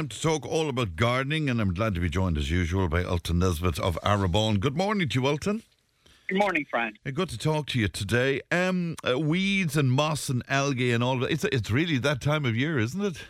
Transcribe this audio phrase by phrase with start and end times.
[0.00, 3.04] time to talk all about gardening, and I'm glad to be joined as usual by
[3.04, 4.58] Ultan Nesbitt of Arrabawn.
[4.58, 5.38] Good morning to you.
[6.26, 6.96] Good morning, Frank.
[7.04, 8.40] Uh, Good to talk to you today.
[8.50, 11.32] Um, uh, weeds and moss and algae and all of it.
[11.32, 13.22] It's, it's really that time of year, isn't it?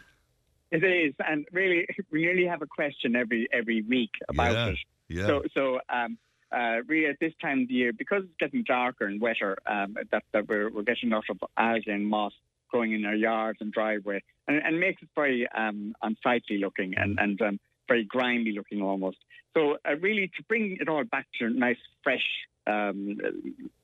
[0.70, 4.78] It is, and really, we nearly have a question every every week about Yeah, it.
[5.08, 5.26] yeah.
[5.26, 6.18] So, so um,
[6.52, 9.96] uh, really, at this time of the year, because it's getting darker and wetter, um,
[10.12, 12.32] that, that we're, we're getting a lot of algae and moss
[12.70, 17.18] growing in our yards and driveway, and, and makes it very um, unsightly looking and
[17.18, 19.18] and um, very grimy looking almost.
[19.54, 22.24] So, uh, really, to bring it all back to a nice, fresh
[22.66, 23.18] um,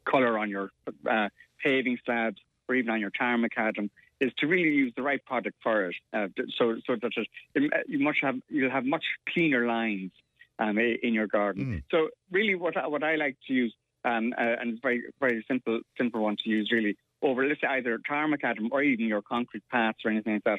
[0.05, 0.71] colour on your
[1.11, 1.29] uh,
[1.63, 5.57] paving slabs or even on your tarmac macadam is to really use the right product
[5.63, 5.97] for it.
[6.13, 7.13] Uh, so, so that
[7.55, 10.13] it, you much have you'll have much cleaner lines
[10.59, 11.83] um, in your garden.
[11.91, 15.45] So, really, what I, what I like to use, um, uh, and it's very very
[15.49, 19.23] simple simple one to use really over let's say either tarmac macadam or even your
[19.23, 20.59] concrete paths or anything like that.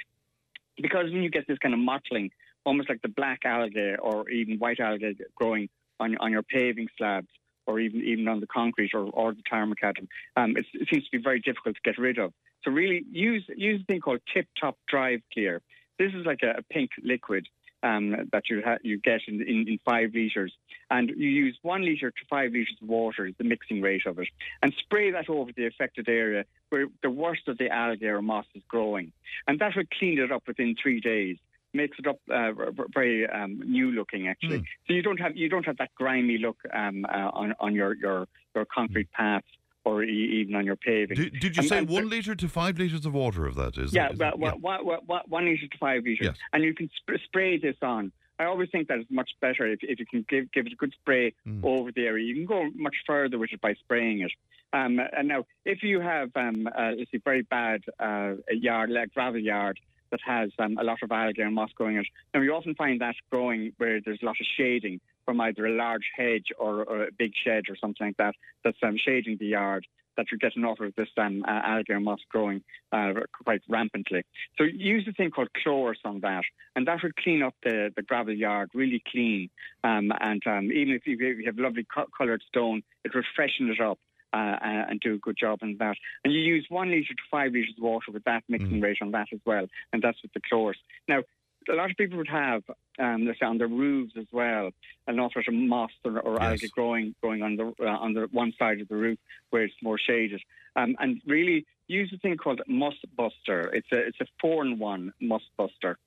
[0.82, 2.32] Because when you get this kind of mottling,
[2.66, 7.28] almost like the black algae or even white algae growing on on your paving slabs
[7.66, 11.12] or even even on the concrete or, or the tarmac macadam, um, it seems to
[11.12, 12.34] be very difficult to get rid of.
[12.64, 15.62] So really use use a thing called Tip Top Drive Clear.
[16.00, 17.48] This is like a, a pink liquid
[17.84, 20.54] um, that you ha- you get in, in, in five litres,
[20.90, 24.20] and you use one litre to five litres of water is the mixing rate of
[24.20, 24.28] it,
[24.62, 28.46] and spray that over the affected area where the worst of the algae or moss
[28.56, 29.12] is growing,
[29.48, 31.38] and that will clean it up within three days.
[31.74, 32.54] Makes it up uh,
[32.94, 34.60] very um, new looking actually.
[34.88, 37.94] So you don't have you don't have that grimy look um, uh, on on your
[37.94, 39.46] your your concrete paths
[39.88, 41.16] or e- even on your paving.
[41.16, 43.78] Did, did you And- say and- one litre to five litres of water of that?
[43.78, 44.40] Is yeah, it, is well, it?
[44.40, 46.28] well, one- one- one- litre to five litres.
[46.30, 46.38] Yes.
[46.54, 48.12] And you can sp- spray this on.
[48.40, 50.76] I always think that is much better if, if you can give, give it a
[50.76, 51.64] good spray Mm.
[51.64, 52.26] over the area.
[52.26, 54.32] You can go much further with it by spraying it.
[54.74, 59.14] Um, and now, if you have, um, uh, let's see, very bad uh, yard, like
[59.14, 59.80] gravel yard,
[60.12, 62.08] that has um, a lot of algae and moss growing in it.
[62.34, 65.76] Now, you often find that growing where there's a lot of shading from either a
[65.76, 68.34] large hedge or, or a big shed or something like that
[68.64, 69.86] that's um, shading the yard,
[70.16, 72.64] that you're getting off of this um, uh, algae and moss growing
[72.94, 73.12] uh,
[73.44, 74.24] quite rampantly.
[74.58, 76.44] So use a thing called chlorus on that,
[76.78, 79.50] and that will clean up the, the gravel yard really clean.
[79.84, 83.24] Um, and um, even if you, if you have lovely co- coloured stone, it will
[83.36, 84.00] freshen it up.
[84.34, 85.96] Uh, uh, and do a good job on that.
[86.26, 89.12] And you use one litre to five litres of water with that mixing rate on
[89.12, 90.76] that as well, and that's with the chlorus.
[91.08, 91.24] Now,
[91.70, 92.64] a lot of people would have,
[93.00, 94.72] um, let's say, on their roofs as well,
[95.08, 96.44] an awful lot of moss or, or Yes.
[96.44, 99.20] algae growing growing on the uh, on the one side of the roof
[99.50, 100.42] where it's more shaded.
[100.76, 103.70] Um, and really use a thing called moss Buster.
[103.74, 105.98] It's a it's a four in one moss Buster.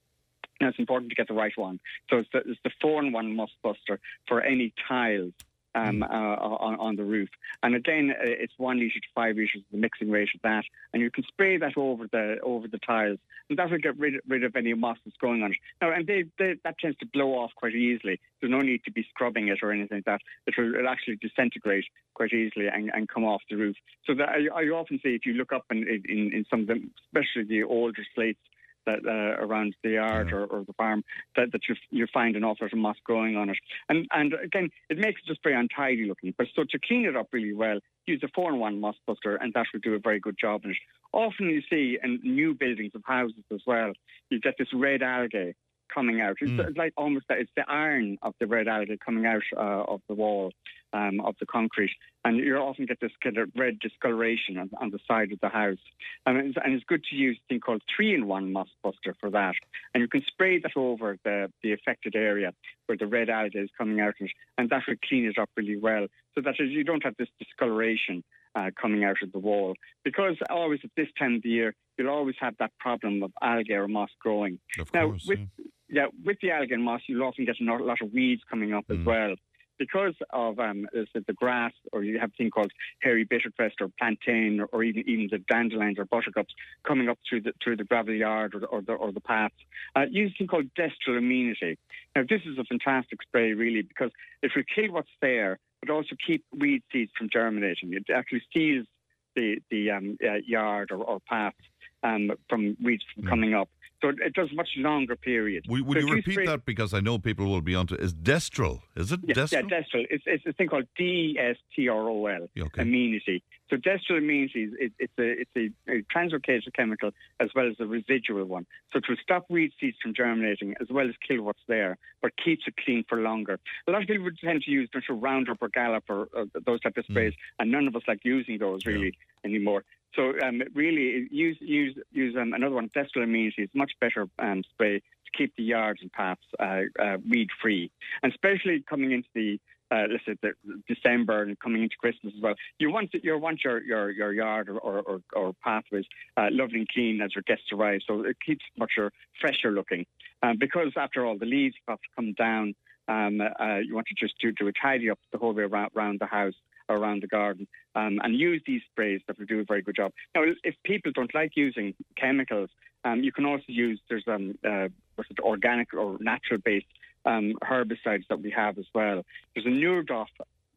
[0.60, 1.81] Now it's important to get the right one.
[2.10, 5.32] So it's the, it's the four in one moss Buster for any tiles.
[5.72, 7.28] Um, uh, on, on the roof,
[7.62, 11.00] and again, uh, it's one litre to five litres, the mixing rate of that, and
[11.00, 14.42] you can spray that over the over the tiles, and that will get rid, rid
[14.42, 15.58] of any moss that's growing on it.
[15.81, 18.19] Now, and they, they, that tends to blow off quite easily.
[18.41, 20.22] There's no need to be scrubbing it or anything like that.
[20.48, 23.76] It will it'll actually disintegrate quite easily and, and come off the roof.
[24.06, 26.66] So that I, I often see if you look up in, in, in some of
[26.66, 28.41] them, especially the older slates
[28.87, 31.05] that uh, around the yard or, or the farm,
[31.37, 33.59] that, that you you find an awful lot of moss growing on it.
[33.89, 36.35] And and again, it makes it just very untidy looking.
[36.37, 39.37] But so to clean it up really well, use a four in one moss buster,
[39.37, 40.77] and that will do a very good job in it.
[41.13, 43.93] Often you see in new buildings of houses as well,
[44.31, 45.55] you get this red algae
[45.93, 46.37] coming out.
[46.41, 49.93] It's, it's like almost that it's the iron of the red algae coming out uh,
[49.93, 50.53] of the wall
[50.93, 51.93] um, of the concrete,
[52.25, 55.49] and you often get this kind of red discoloration on, on the side of the
[55.49, 55.78] house.
[56.27, 59.31] Um, and, it's, and it's good to use a thing called three-in-one moss buster for
[59.31, 59.55] that,
[59.95, 62.53] and you can spray that over the, the affected area
[62.87, 65.50] where the red algae is coming out, of it, and that will clean it up
[65.56, 68.23] really well, so that you don't have this discoloration
[68.55, 69.75] uh, coming out of the wall.
[70.05, 73.75] Because always at this time of the year, you'll always have that problem of algae
[73.75, 74.59] or moss growing.
[74.79, 75.65] Of now, course, with yeah.
[75.89, 78.87] yeah, with the algae and moss, you'll often get a lot of weeds coming up
[78.89, 79.05] as Mm.
[79.05, 79.34] well.
[79.81, 82.71] Because of um, the grass, or you have a thing called
[83.01, 86.53] hairy bittercress or plantain, or, or even even the dandelions or buttercups
[86.87, 89.55] coming up through the through the gravel yard or, or the or the paths.
[89.97, 91.79] Uh, use a thing called Destrol amenity.
[92.15, 94.11] Now, this is a fantastic spray, really, because
[94.43, 97.94] it will kill what's there, but also keep weed seeds from germinating.
[97.94, 98.87] It actually seals
[99.35, 101.55] the the um, uh, yard or, or path
[102.02, 103.69] um, from weeds from coming up.
[104.02, 105.67] So it, does much longer period.
[105.69, 108.14] Would, would So you repeat spray- that because I know people will be onto is
[108.14, 108.81] Destrol?
[108.97, 109.52] Is it Yeah, Destral?
[109.70, 110.06] yeah, Destrol.
[110.08, 112.81] It's, it's a thing called D S T R O L, Yeah, okay.
[112.81, 113.43] amenity.
[113.69, 115.50] So Destrol amenity is it, it's a it's
[115.87, 117.11] a, a translocated chemical
[117.41, 118.64] as well as a residual one.
[118.91, 122.32] So it will stop weed seeds from germinating as well as kill what's there, but
[122.43, 123.61] keeps it clean for longer.
[123.87, 126.81] A lot of people would tend to use don't Roundup or Gallop or uh, those
[126.81, 129.12] type of sprays, and none of us like using those really
[129.44, 129.85] anymore.
[130.15, 132.89] So um, really, use use use um, another one.
[132.89, 137.19] Destrol Amenity is much better um, spray to keep the yards and paths uh, uh,
[137.29, 137.91] weed free,
[138.23, 139.61] and especially coming into the
[139.93, 140.53] uh, let's say the
[140.89, 142.55] December and coming into Christmas as well.
[142.79, 146.89] You want you want your your, your yard or, or, or pathways uh, lovely and
[146.89, 148.93] clean as your guests arrive, so it keeps much
[149.41, 150.07] fresher looking.
[150.43, 152.75] Um, because after all, the leaves have to come down.
[153.09, 155.91] Um, uh, you want to just do, do a tidy up the whole way around,
[155.97, 156.55] around the house
[156.90, 160.12] around the garden um, and use these sprays that will do a very good job.
[160.34, 162.70] Now, if people don't like using chemicals,
[163.04, 166.87] um, you can also use there's um, uh, what's it, organic or natural based
[167.25, 169.22] um, herbicides that we have as well.
[169.54, 170.26] There's a Neudorff,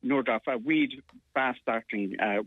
[0.05, 1.01] Neudorff, a weed
[1.33, 2.43] fast acting uh,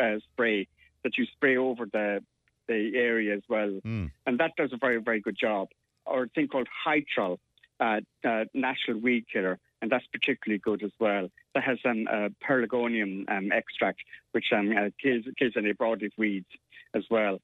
[0.00, 0.68] uh, spray
[1.02, 2.22] that you spray over the
[2.68, 4.10] the area as well, mm.
[4.26, 5.68] and that does a very very good job.
[6.06, 7.38] Or a thing called Hytrol,
[7.80, 11.28] uh, uh, natural weed killer and that's particularly good as well.
[11.54, 14.00] That has um, uh, pelargonium um, extract,
[14.32, 16.46] which um, uh, kills, kills any broadleaf weeds
[16.94, 17.38] as well.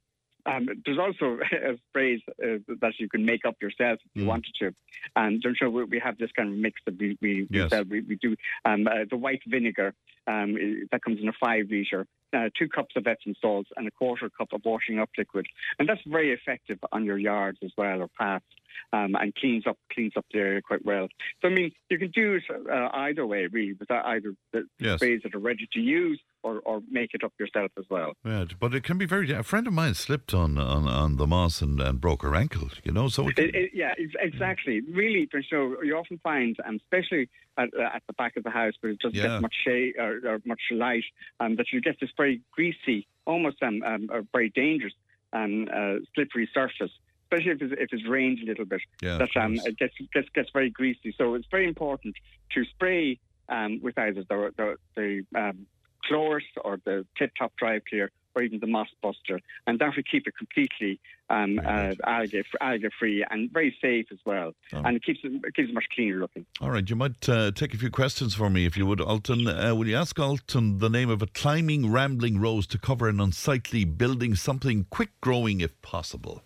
[0.44, 4.28] Um, there's also a sprays uh, that you can make up yourself if you mm.
[4.28, 4.74] wanted to.
[5.16, 7.70] And I'm sure we have this kind of mix that we we, yes.
[7.72, 8.36] we, we, we do.
[8.64, 9.94] Um, uh, the white vinegar
[10.26, 10.54] um,
[10.92, 12.06] that comes in a five litre,
[12.36, 15.46] uh, two cups of Epsom salts, and a quarter cup of washing up liquid,
[15.78, 18.44] and that's very effective on your yards as well or paths
[18.92, 21.08] um, and cleans up cleans up the area quite well.
[21.42, 24.96] So I mean, you can do it uh, either way, really, with either the yes.
[24.96, 28.12] sprays that are ready to use or, or make it up yourself as well.
[28.24, 29.30] Yeah, but it can be very.
[29.32, 32.68] A friend of mine slipped on on, on the moss and, and broke her ankle.
[32.84, 34.80] You know, so it, it, yeah, exactly.
[34.80, 37.28] Really, so you often find, um, especially
[37.58, 39.26] at, uh, at, the back of the house, where it doesn't yeah.
[39.26, 41.04] get much shade or, or much light,
[41.40, 44.94] um, that you get this very greasy, almost um, um very dangerous
[45.32, 46.92] um, uh, slippery surface
[47.28, 50.28] especially if it's, if it's rained a little bit, yeah, that um, it gets, gets
[50.32, 51.12] gets very greasy.
[51.18, 52.14] So it's very important
[52.52, 53.18] to spray
[53.48, 55.66] um, with either the the, the um,
[56.08, 60.02] Chlorus or the Tip Top Dry Clear or even the Moss Buster, and that will
[60.08, 61.00] keep it completely
[61.30, 64.82] um, uh, algae algae free and very safe as well, oh.
[64.84, 66.44] and it keeps it, it keeps it much cleaner looking.
[66.60, 69.48] All right, you might uh, take a few questions for me if you would, Ultan.
[69.48, 73.20] Uh, will you ask Ultan the name of a climbing rambling rose to cover an
[73.20, 76.42] unsightly building, something quick growing if possible?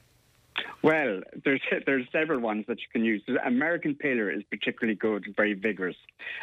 [0.82, 3.22] Well, there's there's several ones that you can use.
[3.44, 5.96] American Pillar is particularly good, very vigorous.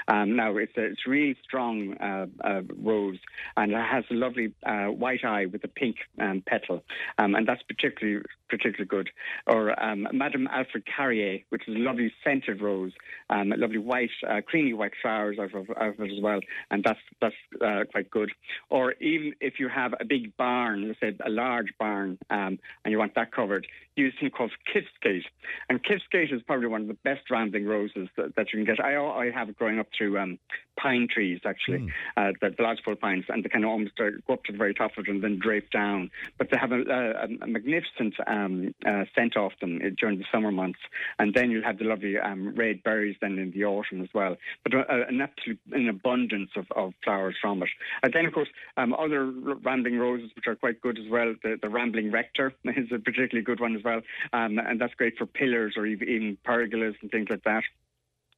[0.08, 3.20] Um, now it's a, it's really strong uh, uh, rose,
[3.56, 6.84] and it has a lovely uh, white eye with a pink um, petal,
[7.18, 9.10] um, and that's particularly particularly good.
[9.46, 12.94] Or um, Madame Alfred Carrière, which is a lovely scented rose,
[13.30, 16.40] um, lovely white, uh, creamy white flowers out of, out of, it as well,
[16.72, 18.32] and that's that's uh, quite good.
[18.70, 22.92] Or even if you have a big barn, let's say a large barn, um, and
[22.92, 25.24] you want that covered, use something called Kiftsgate.
[25.70, 28.84] And Kiftsgate is probably one of the best rambling roses that, that you can get.
[28.84, 30.40] I, I have it growing up through um,
[30.78, 31.90] pine trees, actually, mm.
[32.16, 34.58] uh, the, the lodgepole pines, and they kind of almost uh, go up to the
[34.58, 36.12] very top of it and then drape down.
[36.38, 40.26] But they have a, a, a magnificent um, uh, scent off them uh, during the
[40.32, 40.80] summer months.
[41.20, 44.38] And then you'll have the lovely um, red berries then in the autumn as well.
[44.64, 47.70] But uh, an absolute an abundance of, of flowers from it.
[48.04, 51.36] And then, of course, um, other rambling roses, which are quite good as well.
[51.44, 54.02] The, the rambling rector is a particularly good one as well
[54.34, 57.64] um, and that's great for pillars or even, pergolas and things like that.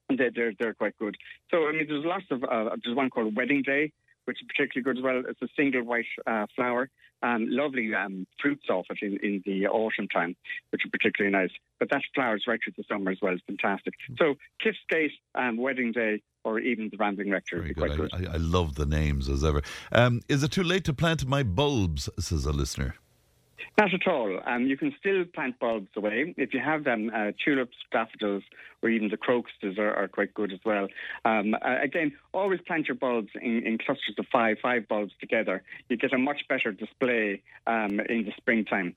[0.09, 1.17] They're, they're, they're quite good.
[1.51, 3.91] So, I mean, there's lots of, uh, there's one called Wedding Day,
[4.29, 5.23] which is particularly good as well.
[5.27, 6.87] It's a single white uh, flower.
[7.23, 10.35] Um, lovely um, fruits off it in, in, the autumn time,
[10.69, 11.49] which are particularly nice.
[11.79, 13.33] But that flowers right through the summer as well.
[13.33, 13.95] It's fantastic.
[14.19, 18.13] So, Kiftsgate, um, Wedding Day, or even the Rambling Rector would be quite good.
[18.13, 19.63] I, I, love the names as ever.
[19.91, 22.95] Um, is it too late to plant my bulbs, says a listener?
[23.77, 24.39] Not at all.
[24.45, 26.33] Um, you can still plant bulbs away.
[26.37, 28.43] If you have them, uh, tulips, daffodils,
[28.81, 30.87] or even the crocuses are, are quite good as well.
[31.25, 35.63] Um, uh, again, always plant your bulbs in, in, clusters of five, five bulbs together.
[35.89, 38.95] You get a much better display um, in the springtime.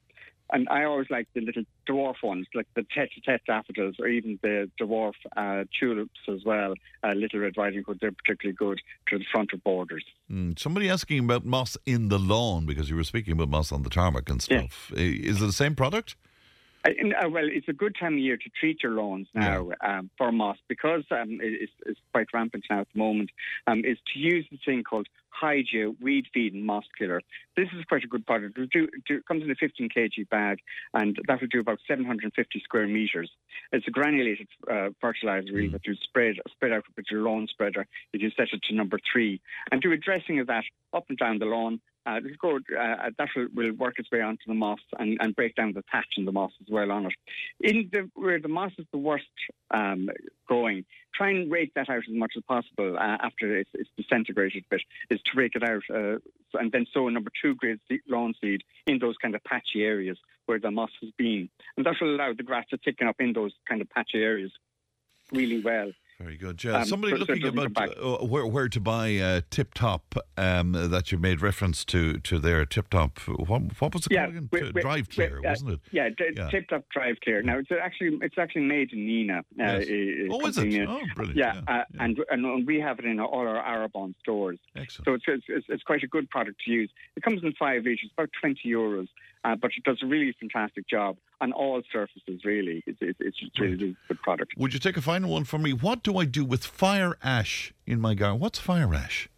[0.53, 4.71] And I always like the little dwarf ones, like the tete-a-tete daffodils, or even the
[4.81, 6.75] dwarf uh, tulips as well.
[7.03, 10.05] Uh, Little Red Riding Hood, they're particularly good to the front of borders.
[10.31, 13.83] Mm, somebody asking about moss in the lawn, because you were speaking about moss on
[13.83, 14.93] the tarmac and stuff.
[14.95, 15.03] Yeah.
[15.03, 16.17] Is it the same product?
[16.85, 19.99] Uh, well, it's a good time of year to treat your lawns now yeah.
[19.99, 23.31] um, for moss because um, it's, it's, quite rampant now at the moment.
[23.67, 25.07] Um, is to use this thing called
[25.41, 27.21] Hygeia Weed Feed and Moss Killer.
[27.57, 28.59] This is quite a good product.
[28.59, 30.59] It, do, comes in a 15 kg bag,
[30.95, 33.31] and that will do about 750 square meters.
[33.73, 35.73] It's a granulated uh, fertilizer, really, mm.
[35.73, 37.87] that you spread spread out with your lawn spreader.
[38.13, 41.19] If you set it to number three, and do a dressing of that up and
[41.19, 44.81] down the lawn uh, go, uh, that will, will, work its way onto the moss
[44.99, 47.13] and, and, break down the thatch in the moss as well on it.
[47.61, 49.25] In the, where the moss is the worst
[49.71, 50.09] um,
[50.53, 50.85] growing.
[51.15, 54.75] Try and rake that out as much as possible uh, after it's, it's, disintegrated a
[54.75, 56.19] bit, is to rake it out uh,
[56.59, 60.19] and then sow a number two grade lawn seed in those kind of patchy areas
[60.47, 61.49] where the moss has been.
[61.77, 64.53] And that will allow the grass to thicken up in those kind of patchy areas
[65.33, 65.93] really well.
[66.23, 66.63] Very good.
[66.63, 66.79] Yeah.
[66.79, 71.19] Um, Somebody looking about uh, where, where to buy uh, Tip Top um, that you
[71.19, 72.65] made reference to to there.
[72.65, 73.19] Tip Top.
[73.21, 74.49] What, what was it yeah, called again?
[74.53, 75.81] We're, Drive Clear, uh, wasn't it?
[75.91, 76.49] Yeah, d- yeah.
[76.51, 77.43] Tip Top Drive Clear.
[77.43, 79.39] Now it's actually it's actually made in Nenagh.
[79.41, 79.43] Uh,
[79.81, 80.29] yes.
[80.31, 80.89] oh, is it?
[80.89, 81.37] Oh, brilliant.
[81.37, 84.59] Yeah, yeah, uh, And, and we have it in all our Arrabawn stores.
[84.77, 85.23] Excellent.
[85.25, 86.91] So it's, it's, it's quite a good product to use.
[87.17, 89.09] It comes in five litres, about twenty euros
[89.45, 92.85] uh, but it does a really fantastic job on all surfaces, really.
[92.87, 94.55] It's, it's, it's really, really good product.
[94.57, 95.73] Would you take a final one for me?
[95.73, 98.41] What do I do with fire ash in my garden?
[98.41, 99.29] What's fire ash?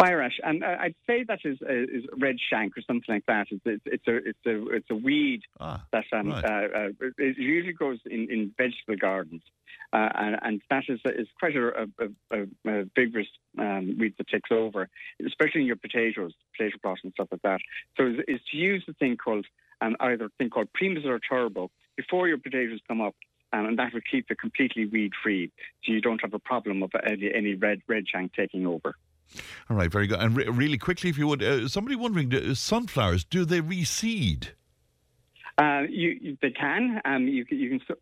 [0.00, 3.26] Fire ash, and uh, I'd say that is, uh, is red shank or something like
[3.26, 3.48] that.
[3.50, 6.44] It's, it's, it's a it's a it's a weed ah, that um, right.
[6.44, 6.88] uh, uh
[7.18, 9.42] it usually grows in, in vegetable gardens,
[9.92, 13.28] uh, and, and that is is quite a, a, a, a vigorous
[13.58, 14.88] um, weed that takes over,
[15.26, 17.60] especially in your potatoes, potato plots and stuff like that.
[17.96, 19.46] So is, is to use the thing called
[19.80, 23.14] um, either a thing called Primus or Turbo before your potatoes come up.
[23.52, 25.50] Um, and that will keep it completely weed free,
[25.84, 28.94] so you don't have a problem of any, any red red shank taking over.
[29.68, 30.18] All right, very good.
[30.18, 34.48] And re- really quickly, if you would, uh, somebody wondering, do, sunflowers do they reseed?
[35.58, 37.00] Uh, you, you, they can.
[37.04, 37.96] Um, you, you can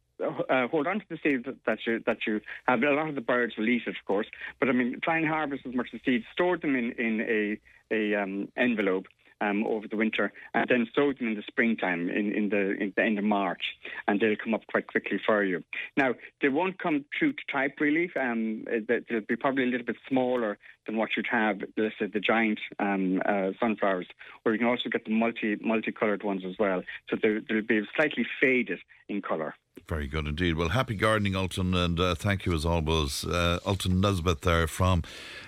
[0.48, 2.82] uh, hold on to the seeds that, that, you that you have.
[2.82, 4.26] A lot of the birds will eat it, of course.
[4.60, 6.24] But I mean, try and harvest as much of the seeds.
[6.32, 7.58] Store them in in a
[7.90, 9.06] a um, envelope
[9.40, 12.92] um, over the winter, and then sow them in the springtime, in, in, the, in
[12.96, 13.62] the end of March,
[14.06, 15.62] and they'll come up quite quickly for you.
[15.96, 18.10] Now, they won't come true to type, really.
[18.18, 22.20] Um, they'll be probably a little bit smaller than what you'd have, let's say, the
[22.20, 24.06] giant um, uh, sunflowers,
[24.44, 26.82] or you can also get the multi multicolored ones as well.
[27.08, 28.78] So they'll be slightly faded
[29.08, 29.54] in colour.
[29.86, 30.56] Very good indeed.
[30.56, 35.02] Well, happy gardening, Ultan, and uh, thank you as always, uh, Ultan Nesbitt there from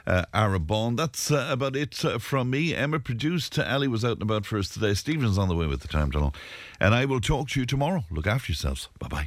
[0.07, 0.97] uh, Arrabawn.
[0.97, 2.75] That's uh, about it uh, from me.
[2.75, 3.59] Emma produced.
[3.59, 4.95] Ali was out and about for us today.
[4.95, 6.35] Stephen's on the way with the time tunnel.
[6.79, 8.05] And I will talk to you tomorrow.
[8.11, 8.89] Look after yourselves.
[8.99, 9.27] Bye bye.